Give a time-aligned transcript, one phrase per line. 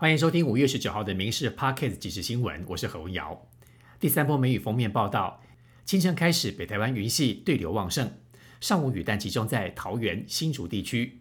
[0.00, 3.44] 欢迎收听五月十九号的《民事 Pocket 即时新闻》，我是何文瑶。
[3.98, 5.42] 第三波梅雨封面报道，
[5.84, 8.12] 清晨开始，北台湾云系对流旺盛，
[8.60, 11.20] 上午雨弹集中在桃园、新竹地区。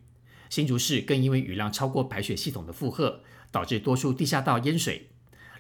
[0.52, 5.10] 新竹市更因为雨量超过排水系统的负荷，导致多处地下道淹水。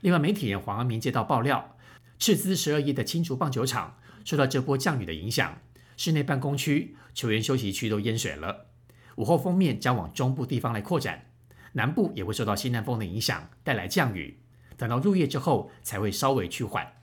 [0.01, 1.75] 另外，媒体人黄阿明接到爆料，
[2.19, 5.59] 斥资十二亿的青竹棒球场受到这波降雨的影响，
[5.97, 8.67] 室内办公区、球员休息区都淹水了。
[9.15, 11.26] 午后封面将往中部地方来扩展。
[11.77, 14.39] 南部也会受到西南风的影响，带来降雨。
[14.77, 16.93] 等到入夜之后，才会稍微趋缓。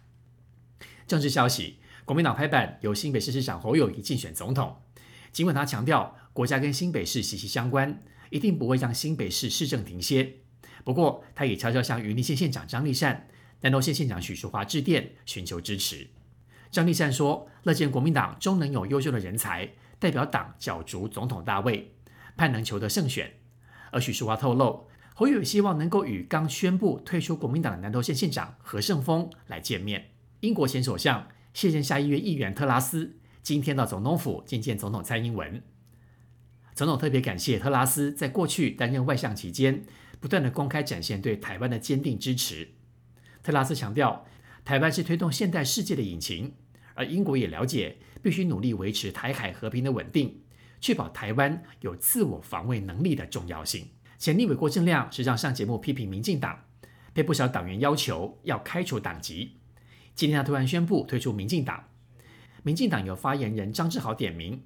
[1.07, 4.83] 政治消息：国民党拍板由新北市市长侯友谊竞选总统。
[5.31, 10.39] 尽管他强调国家跟新北市息息相关，一定不会让新北市市政停歇。
[10.83, 13.29] 不过，他也悄悄向云林县县长张立善、
[13.61, 16.09] 南投县县长许淑华致电，寻求支持。
[16.73, 19.71] 张立善说：“乐见国民党中能有优秀的人才
[20.01, 21.95] 代表党角逐总统大位，
[22.37, 23.33] 盼能求得胜选。”
[23.95, 30.11] 而许淑华透露，侯友希望能够与刚宣布退出国民党的南投县县长何胜峰来见面。
[30.41, 35.63] 英国前首相、现任下议院议员特拉斯今天到总统府觐见总统蔡英文。
[36.75, 39.85] 总统特别感谢特拉斯在过去担任外相期间，
[40.19, 42.71] 不断的公开展现对台湾的坚定支持。
[43.45, 44.27] 特拉斯强调，
[44.65, 46.53] 台湾是推动现代世界的引擎，
[46.95, 50.41] 而英国也了解必须努力维持台海和平的稳定。
[50.85, 53.89] 确保台湾有自我防卫能力的重要性。
[54.19, 56.63] 前立委郭正亮时常上上节目批评民进党，
[57.15, 59.57] 被不少党员要求要开除党籍。
[60.15, 61.83] 今天他突然宣布退出民进党。
[62.65, 64.63] 民进党由发言人张志豪点名，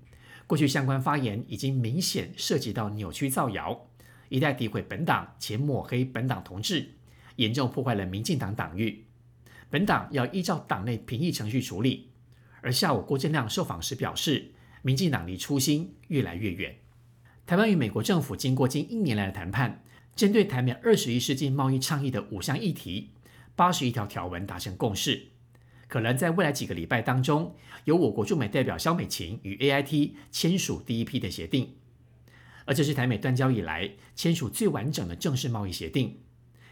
[0.49, 3.87] 过去相关发言已经明显涉及到扭曲造谣，
[4.29, 6.97] 一再诋毁本党且抹黑本党同志，
[7.37, 9.05] 严重破坏了民进党党誉。
[9.71, 12.11] 本党要依照党内评议程序处理。
[12.61, 14.51] 而下午郭正亮受访时表示。
[14.89, 16.79] 民进党离初心越来越远。
[17.45, 19.85] 台湾与美国政府经过近一年来的谈判，
[20.17, 23.11] 针对台美二十一世纪贸易倡议的五项议题，
[23.55, 25.27] 八十一条条文达成共识，
[25.89, 31.75] 可能在未来几个礼拜当中，由我国驻美代表肖美琴与 AIT 签署第一批的协定。
[32.65, 36.17] 而这是台美断交以来签署最完整的正式贸易协定，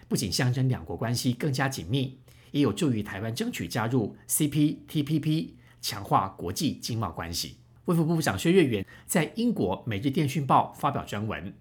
[0.08, 2.18] 不仅象征两国关系更加紧密，
[2.52, 5.50] 也有助于台湾争取加入 CPTPP，
[5.82, 7.56] 强化国际经贸关系。
[7.86, 11.54] 卫福部部长薛岳元在英国《每日电讯报》发表专文，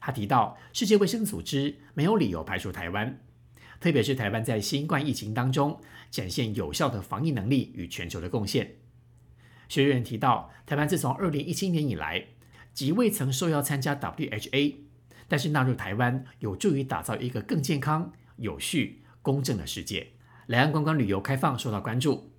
[0.00, 3.20] 他提到，世界卫生组织没有理由排除台湾，
[3.78, 5.80] 特别是台湾在新冠疫情当中
[6.10, 8.74] 展现有效的防疫能力与全球的贡献。
[9.68, 12.26] 薛岳元提到，台湾自从二零一七年以来，
[12.74, 14.74] 即未曾受邀参加 WHA，
[15.28, 20.08] 但是纳入台湾有助于打造一个更健康、有序、公正的世界。
[20.46, 22.32] 两岸观光旅游开放受到关注，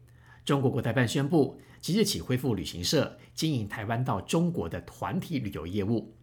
[0.49, 1.61] 中国国台办宣布。
[1.79, 6.15] 即日起恢复旅行社经营台湾到中国的团体旅游业务。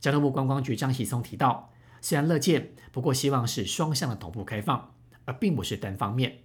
[0.00, 4.94] 交通部观光局张喜松提到，虽然乐见，不过希望是双向的同步开放，
[5.26, 6.38] 而并不是单方面。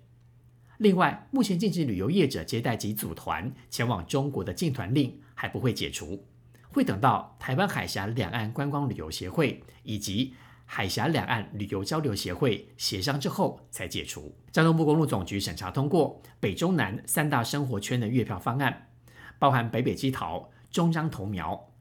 [0.78, 6.28] 另外，目前禁止旅游业者接待及组团前往中国的禁团令还不会解除，
[6.74, 10.36] 会等到台湾海峡两岸观光旅游协会以及。
[10.72, 14.38] 海峡两岸旅游交流协会协商之后才解除。
[14.52, 18.92] 交通部公路总局审查通过北中南三大生活圈的月票方案，
[19.40, 21.72] 包含北北基桃、中彰头苗、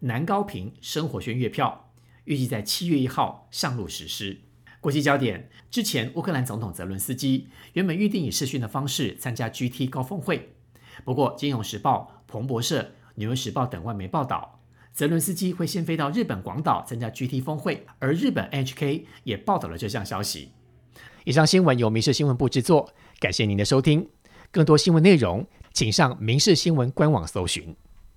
[0.00, 1.94] 南高平生活圈月票，
[2.24, 4.42] 预计在七月一号上路实施。
[4.82, 10.56] 国际焦点：之前乌克兰总统泽伦斯基原本预定以视讯的方式参加 GT 高峰会，
[11.06, 12.82] 不过《金融时报》、彭博社、
[13.14, 14.59] 《纽约时报》等外媒报道。
[14.92, 20.52] 泽伦斯基会先飞到日本广岛参加 GT 峰会，而日本 HK 也报道了这项消息。
[21.24, 24.08] 以上新闻由民事新闻部制作，感谢您的收听。
[24.50, 27.76] 更多新闻内容，请上民事新闻官网搜寻。